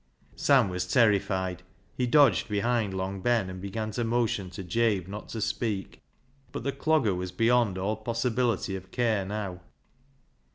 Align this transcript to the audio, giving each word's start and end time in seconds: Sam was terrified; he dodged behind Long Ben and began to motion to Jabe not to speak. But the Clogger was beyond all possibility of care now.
Sam 0.35 0.69
was 0.69 0.87
terrified; 0.91 1.61
he 1.95 2.07
dodged 2.07 2.49
behind 2.49 2.91
Long 2.95 3.21
Ben 3.21 3.51
and 3.51 3.61
began 3.61 3.91
to 3.91 4.03
motion 4.03 4.49
to 4.49 4.63
Jabe 4.63 5.05
not 5.07 5.29
to 5.29 5.41
speak. 5.41 6.01
But 6.51 6.63
the 6.63 6.71
Clogger 6.71 7.15
was 7.15 7.31
beyond 7.31 7.77
all 7.77 7.97
possibility 7.97 8.75
of 8.75 8.89
care 8.89 9.23
now. 9.23 9.61